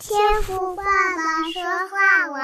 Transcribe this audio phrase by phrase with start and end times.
[0.00, 2.38] 天赋爸爸说话王，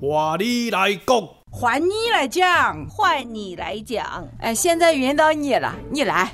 [0.00, 4.28] 换你来讲，换你来讲，换你来讲。
[4.38, 6.32] 哎，现在轮到你了，你来。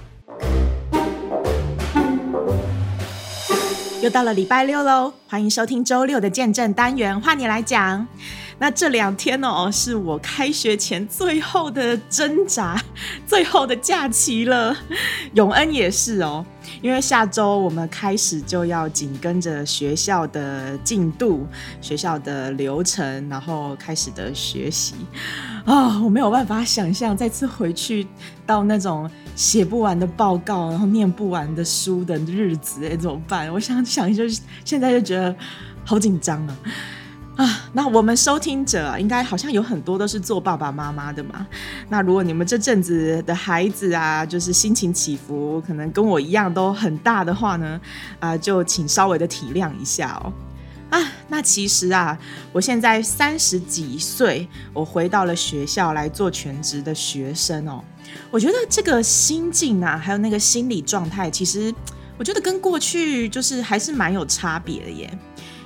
[4.03, 8.07] 又到了礼拜六喽，欢迎收听周六的见证单元，换你来讲。
[8.59, 12.79] 那这两天哦，是我开学前最后的挣扎，
[13.27, 14.77] 最后的假期了。
[15.33, 16.45] 永恩也是哦，
[16.81, 21.47] 因为下周我们开始就要紧跟着学校的进度、
[21.81, 24.95] 学校的流程，然后开始的学习
[25.65, 28.07] 啊、我没有办法想象再次回去
[28.47, 33.53] 到那种写不完的报告，然后念不完的书的日子，哎，怎么办？
[33.53, 34.25] 我想想，就
[34.65, 35.35] 现在就觉得
[35.85, 36.57] 好紧张啊。
[37.39, 41.47] 啊，那我们收听者，应该好像有很多都是做爸爸妈妈的嘛。
[41.89, 47.81] 那如果你们这阵子的孩子啊，就是心情起伏，可能跟我一样都很大的话呢，
[48.19, 50.33] 啊，就请稍微的体谅一下哦。
[50.91, 52.19] 啊，那其实啊，
[52.53, 57.85] 我现在三十几岁，我回到了学校来做全职的学生哦。
[58.33, 61.73] 我觉得这个心境啊，还有那个心理状态，其实
[62.19, 65.19] 我觉得跟过去就是还是蛮有差别的耶。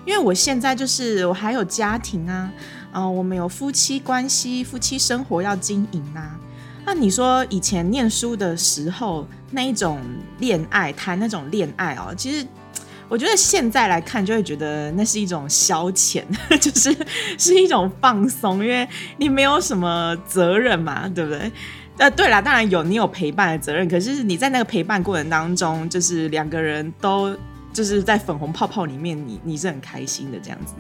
[0.05, 2.53] 因为我现在就是我还有家庭啊，
[2.91, 6.39] 啊、我们有夫妻关系、夫妻生活要经营啊。
[6.85, 10.01] 那你说以前念书的时候那一种
[10.41, 12.45] 恋爱，谈那种恋爱哦，其实
[13.09, 16.25] 我觉得现在来看就会觉得那是一种消遣，
[16.61, 16.97] 就是
[17.39, 21.53] 是一种放松，因为你没有什么责任嘛，对不对？
[21.99, 27.37] 呃，对啦，当然有你有陪伴的责任，可是你在那个陪伴过程当中，就是两个人都。
[27.73, 30.75] 就是在粉红泡泡里面你，你是很开心的这样子。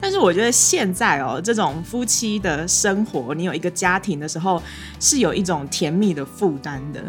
[0.00, 4.62] 但是我觉得现在哦，这种夫妻的生活，你有一个家庭的时候，
[5.00, 7.02] 是有一种甜蜜的负担的。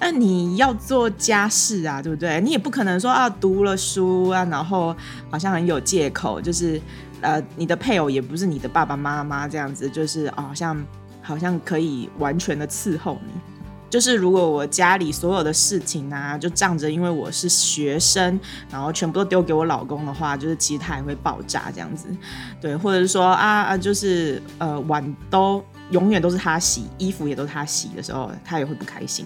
[0.00, 2.40] 那你要做家事啊，对不对？
[2.40, 4.96] 你也不可能说啊，读了书啊，然后
[5.30, 6.80] 好像很有借口，就是
[7.20, 10.86] 呃，你的配偶也不是你的爸爸妈妈这样子，就是啊，好像
[11.20, 13.57] 好像可以完全的伺候你。
[13.90, 18.38] 就是如果我家里所有的事情啊，就仗着因为我是学生，
[18.70, 22.06] 然后全部都丢给我老公的话，就是其实他也会爆炸这样子，
[22.60, 29.24] 对，或者是说啊啊，就是呃碗都永远都是他洗，衣服也都是他洗的时候，他也会不开心，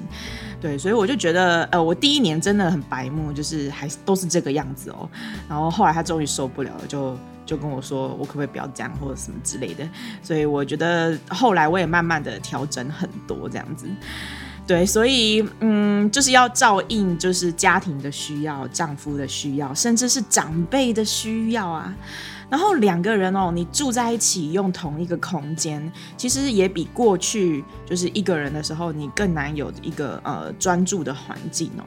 [0.60, 5.08] 对，所以我就觉得呃我第一年真的很白目，就是还都是这个样子哦，
[5.48, 9.88] 然后后来他终于受不了了，就就跟我说我可不可以不要这样或者什么之类的，
[10.22, 13.88] 所以我觉得后来我也慢慢的调整很多这样子。
[14.66, 21.92] 对，所以嗯，就是要照应，就是家庭的需要、丈夫的需要，甚至是长辈的需要啊。
[22.48, 31.84] 然后两个人哦，你住在一起，用同一个空间，其实也比过去就是一个人的时候，你更难有一个呃专注的环境哦。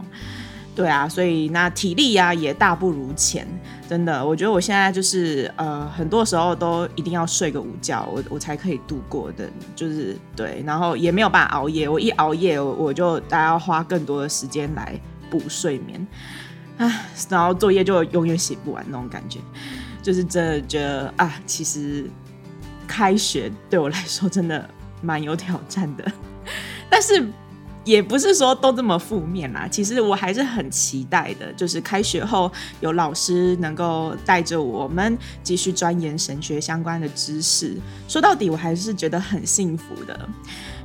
[0.75, 3.47] 对啊，所以那体力呀、啊、也大不如前，
[3.87, 14.99] 真的，我觉得我现在就是呃，很多时候都一定要睡个午觉，我我才可以度过的，就是对，然后也没有办法熬夜，我一熬夜我，我就大家要花更多的时间来
[15.29, 16.05] 补睡眠，
[16.75, 19.39] 唉， 然后作业就永远写不完那种感觉，
[20.03, 22.05] 就是真的觉得啊，其实
[22.85, 24.69] 开学对我来说真的
[25.01, 26.11] 蛮有挑战的，
[26.91, 27.25] 但是。
[27.85, 32.51] 也不是说都这么负面啦，其实我还是很期待的，就是开学后
[32.81, 37.77] 有老师能够带着我们继续钻研神学相关的知识。
[38.07, 40.27] 说到底，我还是觉得很幸福的，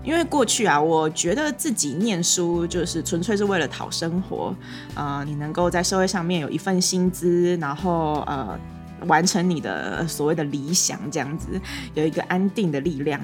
[0.04, 4.54] 因为过去啊，我觉得自己念书就是纯粹是为了讨生活，
[4.94, 8.60] 呃，你能够在社会上面有一份薪资，然后呃。
[9.06, 11.48] 完成你的所谓的理想，这样子
[11.94, 13.20] 有一个安定的力量，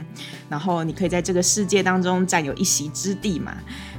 [0.48, 3.54] 然后你可以在这个世界当中占有一席之地嘛。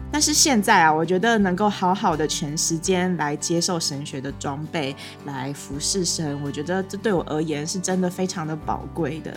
[0.09, 4.95] 但是现在啊，我觉得能够好好的全时间来接受神学的装备，
[5.25, 9.35] 来服侍神，我觉得这对我而言是真的非常的宝贵的。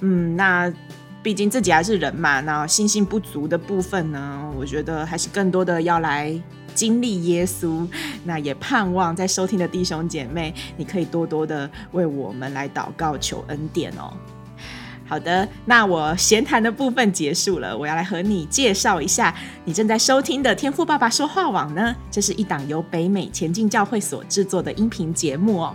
[0.00, 0.72] 嗯，那
[1.22, 6.40] 毕竟自己还是人嘛，那信心不足的部分呢，我觉得还是更多的要来。
[6.78, 7.84] 经历耶稣，
[8.22, 14.12] 那也盼望在收听的弟兄姐妹，你可以多多的为我们来祷告求恩典哦。
[15.04, 21.96] 好的，那我闲谈的部分结束了，我要来和你介绍一下你正在收听的天父爸爸说话网呢。
[22.12, 25.74] 这是一档由北美前进教会所制作的音频节目哦。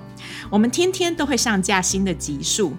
[0.50, 2.74] 我们天天都会上架新的集数。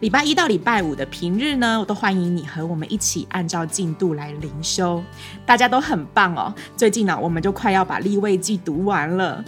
[0.00, 5.02] 礼拜一到礼拜五的平日呢，我都欢迎你和我们一起按照进度来灵修，
[5.46, 6.54] 大家都很棒哦。
[6.76, 9.42] 最近呢，我们就快要把利未记读完了。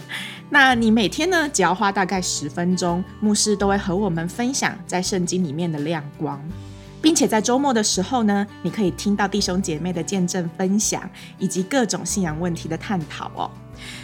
[0.49, 6.41] 那你每天呢，只要花大概十分钟，牧师都会和我们分享在圣经里面的亮光。
[7.01, 13.49] 并且在周末的时候呢，你可以听到弟兄姐妹的见证分享，以及各种信仰问题的探讨哦。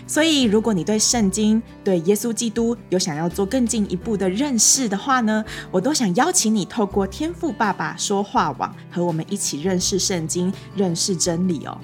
[0.07, 11.77] 所以，如果你对圣经、对耶稣基督有想要做更进一步的认识的话呢，我都想邀请你透过天父爸爸说话网和我们一起认识圣经、认识真理哦。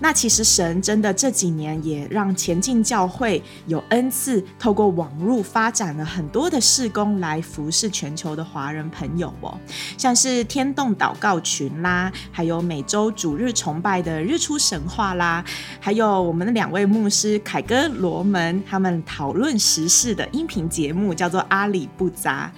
[0.00, 9.58] 那其实神真的这几年也让前进教会有恩赐，透过网络发展了很多的事工来服侍全球的华人朋友哦，
[9.96, 15.44] 像是天动祷告群啦，还有每周主日崇拜的日出神话啦，
[15.80, 22.50] 还有我们的两位牧师凯哥罗门他们讨论时事的音频节目叫做阿里不杂，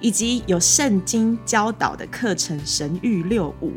[0.00, 3.72] 以及有圣经教导的课程神諭六五。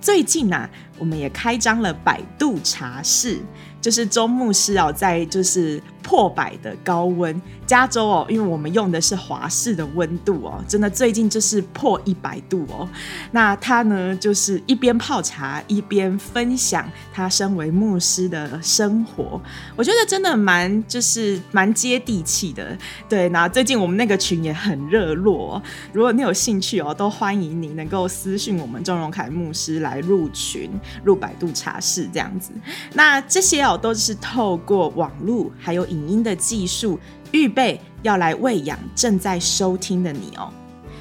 [0.00, 3.40] 最近啊，我们也开张了百度茶室。
[3.80, 12.88] 就是周牧师哦，在就是破百的高温加州哦，因为我们用的是华氏的温度哦，真的最近就是破一百度哦。
[13.30, 19.40] 那他呢，就是一边泡茶一边分享他身为牧师的生活，
[19.76, 22.76] 我觉得真的蛮就是蛮接地气的。
[23.08, 30.70] 对，那最近我们那个群也很热络哦，如果你有兴趣哦，都欢迎你能够私讯我们钟荣凯牧师来入群
[31.04, 32.50] 入百度茶室这样子。
[32.94, 33.67] 那这些。
[33.76, 36.98] 都是透过网络还有影音的技术，
[37.32, 40.52] 预备要来喂养正在收听的你哦。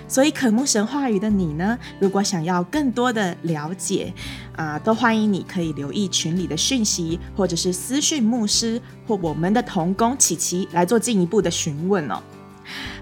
[0.09, 4.13] 所以渴慕神话语的你呢，如果想要更多的了解
[4.55, 12.21] 啊、都欢迎你可以留意群里的讯息，或者是私讯牧师或我们的童工琪琪来做进一步的询问哦。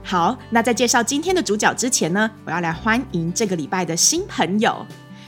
[0.04, 4.86] 好，那在介绍今天的主角之前呢，我要来欢迎这个礼拜的新朋友，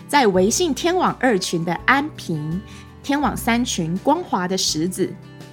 [0.07, 2.59] 在微信天网二群的安平。
[3.07, 5.09] 天网三群光滑的石子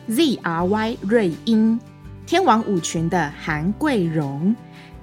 [0.09, 1.79] ，Z R Y 瑞英，
[2.27, 4.53] 天网五群的韩桂荣，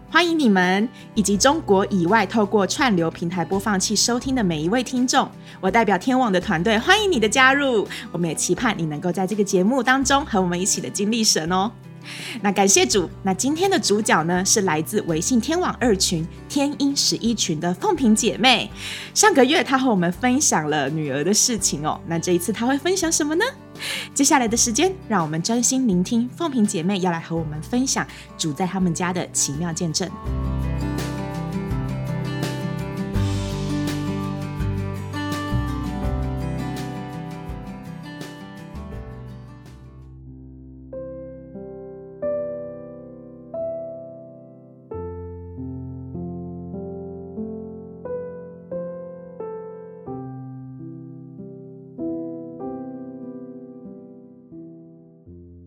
[0.09, 5.31] 欢迎你们以及中国以外透过串流平台播放器收听的每一位听众。
[5.61, 11.71] 我代表天网的团队欢迎你的加入，我们也期盼你能够在这个节目当中和我们一起的经历神哦。
[12.41, 18.69] 那感谢主，那今天的主角呢，是来自微信天网二群天音十一群的凤萍姐妹。
[19.13, 23.45] 上个月她和我们分享了女儿的事情哦，那这一次她会分享什么呢？
[24.13, 28.05] 接下来的时间，让我们专心聆听凤萍姐妹要来和我们分享
[28.37, 30.09] 主在他们家的奇妙见证。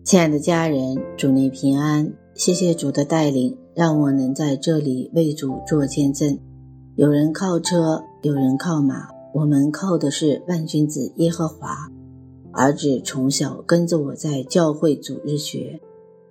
[0.05, 6.37] 亲爱的家人，主内平安，谢谢主的带领，让我能在这里为主做见证。
[6.93, 11.91] 有人靠车，有人靠马，我们靠的是万君子耶和华。
[12.51, 15.81] 儿子从小跟着我在教会主日学，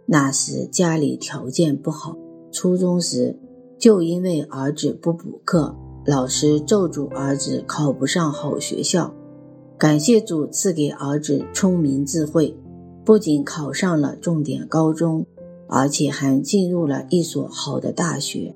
[0.07, 2.17] 那时家里条件不好，
[2.53, 3.37] 初中时
[3.77, 5.75] 就因为儿子不补课，
[6.07, 9.13] 老师咒诅儿子考不上好学校。
[9.77, 12.57] 感谢主赐给儿子聪明智慧。
[13.05, 15.27] 不仅考上了重点高中，
[15.69, 18.55] 而且还进入了一所好的大学。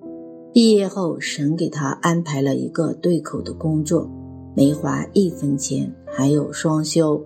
[0.53, 4.11] 毕业后，神给他安排了一个对口的工作，
[4.57, 7.23] 没花一分钱，还有双休。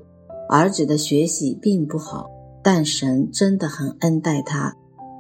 [0.48, 2.28] 儿子的学习并不好，
[2.62, 4.76] 但神真的很恩待他。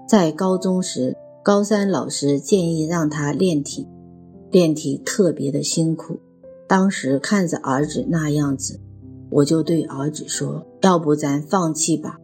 [0.08, 3.86] 在高中时，高三老师建议让他练体，
[4.50, 6.18] 练体特别的辛苦。
[6.66, 8.80] 当时看着儿子那样子。
[9.30, 12.18] 我就对儿子说：“要不咱放弃吧。”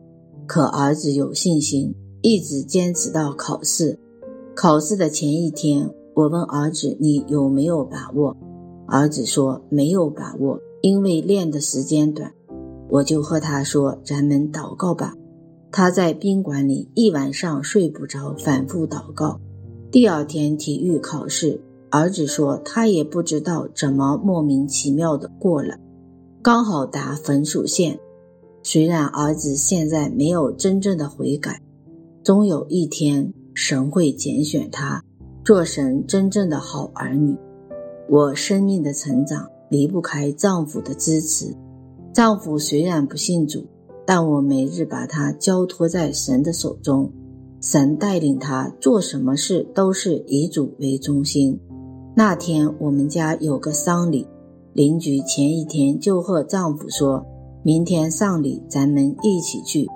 [0.47, 3.99] 可儿子有信心，一直坚持到考试。
[4.55, 8.37] 考试的前一天，我问儿子：“你有没有把握？”
[8.89, 12.33] 儿子说：“没有把握，因为练的时间短。”
[12.91, 15.15] 我就和他说：“咱们祷告吧。”
[15.71, 19.39] 他在宾馆里一晚上睡不着，反复祷告。
[19.91, 21.61] 第二天体育考试，
[21.91, 25.77] 儿子说他也不知道怎么莫名其妙的过了。
[26.43, 28.01] 刚好达分数线，
[28.63, 31.61] 虽然儿子现在没有真正的悔改，
[32.23, 35.03] 终有一天神会拣选他，
[35.45, 37.37] 做神真正的好儿女。
[38.09, 41.55] 我生命的成长离不开丈夫的支持，
[42.13, 43.67] 丈夫虽然不信主，
[44.07, 47.11] 但我每日把他交托在神的手中，
[47.61, 51.59] 神带领他做什么事都是以主为中心。
[52.15, 54.27] 那天我们家有个丧礼。
[54.75, 57.27] 邻居前一天就和丈夫说，
[57.63, 59.87] 明天丧礼咱们一起去。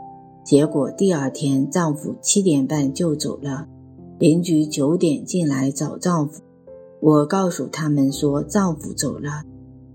[0.44, 3.66] 结果第二天丈夫七点半就走了，
[4.18, 6.42] 邻居九点进来找丈夫，
[7.00, 9.44] 我告诉他们说丈夫走了。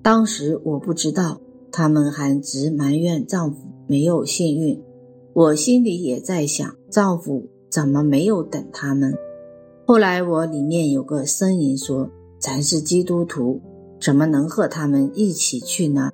[0.02, 3.58] 当时我不知道，他们还直埋怨丈夫
[3.88, 4.82] 没有幸运。
[5.34, 9.14] 我心里也在想，丈夫怎么没有等他们？
[9.86, 12.10] 后来我里面有个声音说
[12.40, 13.62] ：“咱是基督徒，
[14.02, 16.10] 怎么能和他们一起去呢？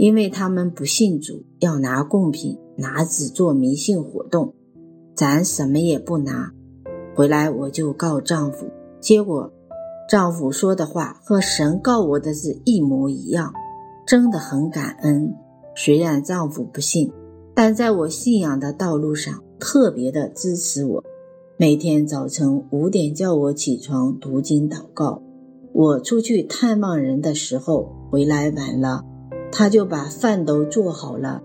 [0.00, 4.54] 因为他们不信主，要拿贡品，拿纸做迷信活动。
[5.14, 6.54] 咱什么也不拿。”
[7.14, 8.66] 回来我就告丈夫，
[8.98, 9.52] 结果
[10.08, 13.52] 丈夫说的话和神告我的是一模一样，
[14.06, 15.34] 真的很感恩。
[15.76, 17.12] 虽然丈夫不信。
[17.52, 21.04] 但在我信仰的道路上，特别的支持我。
[21.58, 25.22] 每天早晨五点叫我起床读经祷告。
[25.74, 29.04] 我出去探望人的时候回来晚了，
[29.52, 31.42] 他就把饭都做好了。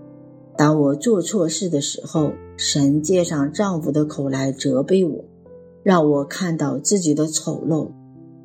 [0.57, 5.25] 当我做错事的时候，神借上丈夫的口来责备我，
[5.83, 7.89] 让我看到自己的丑陋。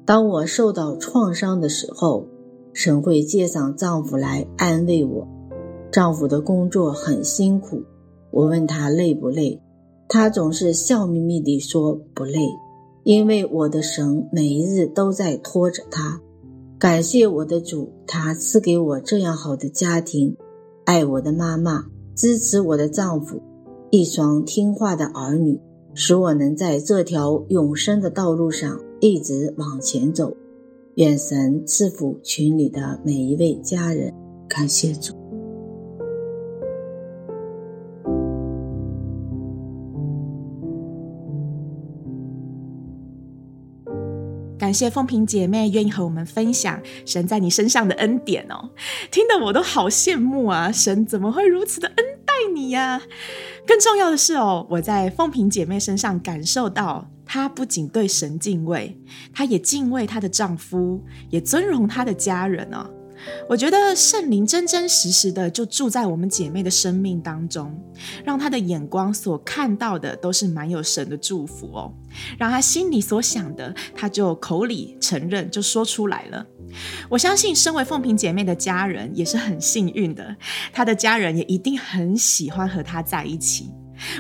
[0.05, 2.27] 当我受到创伤的时候，
[2.73, 5.29] 神会借上丈夫来安慰我。
[5.93, 7.83] 丈夫的工作很辛苦，
[8.31, 9.61] 我问他累不累，
[10.09, 12.41] 他总是笑眯眯地说不累，
[13.05, 16.21] 因为我的神每一日都在拖着他。
[16.81, 20.35] 感谢我的主，他赐给我这样好的家庭，
[20.87, 21.85] 爱我的妈妈，
[22.15, 23.39] 支持我的丈夫，
[23.91, 25.61] 一双听话的儿女，
[25.93, 30.35] 使我能在这条永生的道路上一直往前走。
[30.95, 34.15] 愿神赐福群里的每一位家人，
[34.49, 35.20] 感谢主。
[44.71, 48.71] 感谢凤萍姐妹愿意和我们分享神在你身上的恩典哦，
[49.11, 50.71] 听得我都好羡慕啊！
[50.71, 53.03] 神怎么会如此的恩待你呀？
[53.67, 58.97] 更重要的是哦，我在凤萍姐妹身上感受到，她不仅对神敬畏，
[59.35, 62.89] 她也敬畏她的丈夫，也尊荣她的家人哦。
[63.49, 67.77] 我觉得圣灵真真实实的就住在我们姐妹的生命当中，
[68.25, 71.93] 让她的眼光所看到的都是蛮有神的祝福哦，
[72.39, 76.47] 让她心里所想的，她就口里承认，就说出来了。
[77.09, 80.37] 我相信身为凤萍姐妹的家人也是很幸运的，
[80.73, 83.71] 她的家人也一定很喜欢和她在一起。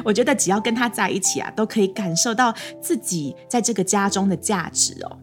[0.04, 2.52] 我觉得只要跟她在一起啊，都可以感受到
[2.82, 5.18] 自己在这个家中的价值哦。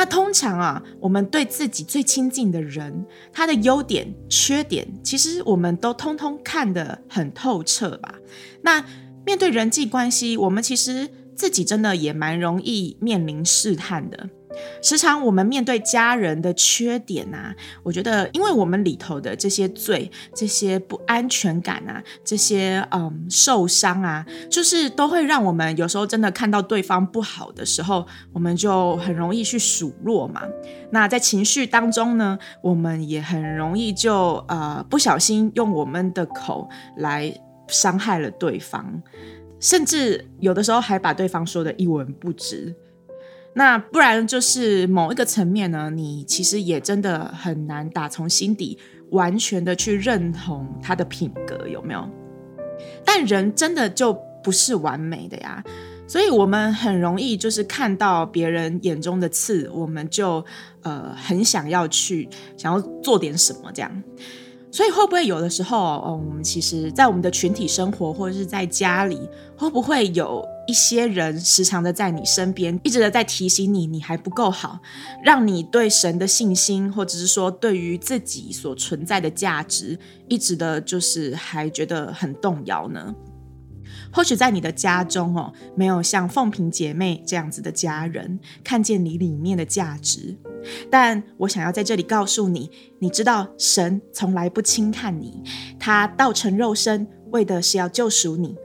[0.00, 8.14] 那通常啊，我们对自己最亲近的人，他的优点、缺点，其实我们都通通看得很透彻吧。
[8.62, 8.82] 那
[9.26, 14.30] 面对人际关系，我们其实自己真的也蛮容易面临试探的。
[14.82, 30.42] 时常我们面对家人的缺点啊，我觉得，因为我们里头的这些罪、这些不安全感啊、这些嗯受伤啊，就是都会让我们有时候真的看到对方不好的时候，我们就很容易去数落嘛。
[30.90, 37.32] 那在情绪当中呢，我们也很容易就呃不小心用我们的口来
[37.68, 39.00] 伤害了对方，
[39.60, 42.74] 甚至有的时候还把对方说得一文不值。
[43.52, 48.78] 那不然就是某一个层面呢，你其实也真的很难打从心底
[49.10, 52.08] 完全的去认同他的品格，有没有？
[53.04, 55.62] 但人真的就不是完美的呀，
[56.06, 60.44] 所以我们很容易就是看到别人眼中的刺，我们就
[60.82, 64.02] 呃很想要去想要做点什么这样。
[64.72, 69.20] 所以会不会有的时候，哦，我们其实，在我们的群体生活或者是在家里，
[69.56, 74.78] 会不会有一些人时常的在你身边，一直的在提醒你，你还不够好，
[75.24, 79.98] 让你对神的信心，或者是说对于自己所存在的价值，
[80.28, 83.12] 一直的就是还觉得很动摇呢？
[84.12, 90.36] 或许在你的家中哦，没有像凤萍姐妹这样子的家人看见你里面的价值，
[90.90, 95.42] 但我想要在这里告诉你，你知道神从来不轻看你，
[95.78, 98.56] 他道成肉身为的是要救赎你，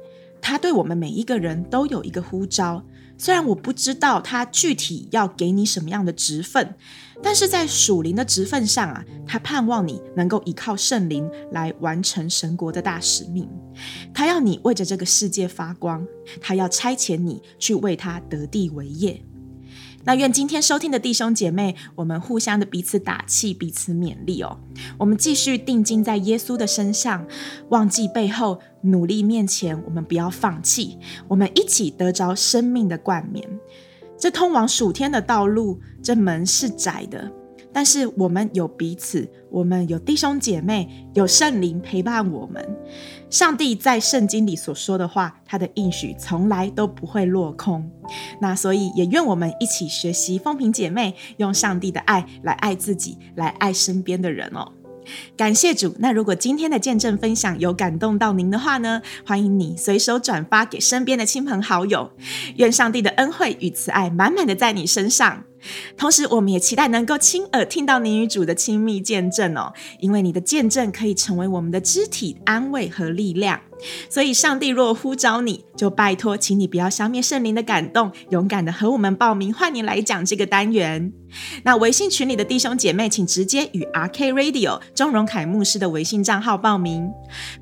[0.42, 2.84] 他对我们每一个人都有一个呼召。
[3.18, 6.76] 虽然我不知道他具体要给你什么样的职分，
[7.24, 13.50] 但是在属灵的职分上啊，他盼望你能够依靠圣灵来完成神国的大使命。
[14.14, 16.06] 他要你为着这个世界发光，
[16.42, 19.22] 他要差遣你去为他得地为业。
[20.06, 24.60] 那愿今天收听的弟兄姐妹，我们互相的彼此打气，彼此勉励哦。
[25.00, 27.26] 我们继续定睛在耶稣的身上，
[27.70, 31.00] 忘记背后，努力面前，我们不要放弃。
[31.28, 33.44] 我们一起得着生命的冠冕。
[34.16, 37.32] 这通往属天的道路，这门是窄的，
[37.76, 42.66] 但是我们有彼此，我们有弟兄姐妹，有圣灵陪伴我们。
[43.30, 47.92] 上帝在圣经里所说的话，他的应许从来都不会落空。
[48.40, 54.72] 那所以也愿我们一起学习风萍姐妹，用上帝的爱来爱自己，来爱身边的人哦。
[55.36, 55.94] 感谢主。
[56.00, 62.10] 那如果今天的见证分享有感动到您的话呢，欢迎你随手转发给身边的亲朋好友。
[62.56, 65.44] 愿上帝的恩惠与慈爱满满的在你身上。
[65.98, 73.60] 同时，我们也期待能够亲耳听到你与主的亲密见证哦，因为你的见证可以成为我们的肢体安慰和力量。
[74.10, 81.12] 所以，上帝若呼召你，就拜托，请你不要消灭圣灵的感动，勇敢的和我们报名，换你来讲这个单元。
[81.64, 87.12] 那微信群里的弟兄姐妹，请直接与 RK Radio 钟荣凯牧师的微信账号报名。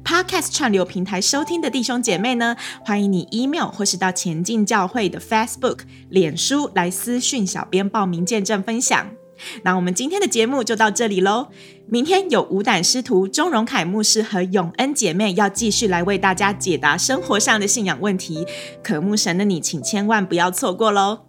[0.04, 2.56] Podcast 串流平台收听的弟兄姐妹呢，
[2.86, 5.80] 欢迎你 email 或是到前进教会的 Facebook、
[6.10, 9.23] 脸书来私讯小编报名见证分享。
[9.64, 11.48] 那我们今天的节目就到这里喽。
[11.88, 18.46] 明天有无胆师徒钟荣凯牧师和永恩姐妹要继续来为大家解答生活上的信仰问题，
[18.82, 21.20] 渴慕神的你，请千万不要错过喽。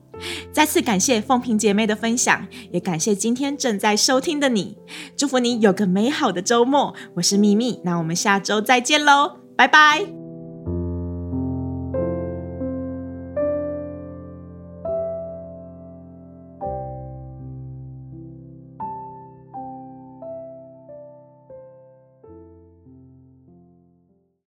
[0.52, 4.78] 再次感谢凤萍姐妹的分享，也感谢今天正在收听的你，
[5.16, 6.94] 祝福你有个美好的周末。
[7.16, 10.23] 我是秘密，那我们下周再见喽，拜拜。